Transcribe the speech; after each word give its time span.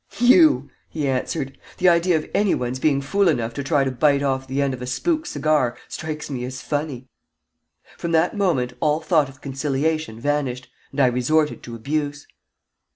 "You," 0.19 0.71
he 0.89 1.07
answered. 1.07 1.59
"The 1.77 1.87
idea 1.87 2.17
of 2.17 2.27
any 2.33 2.55
one's 2.55 2.79
being 2.79 3.01
fool 3.01 3.27
enough 3.27 3.53
to 3.53 3.63
try 3.63 3.83
to 3.83 3.91
bite 3.91 4.23
off 4.23 4.47
the 4.47 4.59
end 4.59 4.73
of 4.73 4.81
a 4.81 4.87
spook 4.87 5.27
cigar 5.27 5.77
strikes 5.87 6.27
me 6.27 6.43
as 6.43 6.59
funny." 6.59 7.07
From 7.99 8.11
that 8.13 8.35
moment 8.35 8.73
all 8.79 8.99
thought 8.99 9.29
of 9.29 9.41
conciliation 9.41 10.19
vanished, 10.19 10.71
and 10.89 11.01
I 11.01 11.05
resorted 11.05 11.61
to 11.61 11.75
abuse. 11.75 12.25